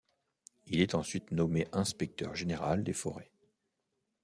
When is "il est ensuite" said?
0.65-1.29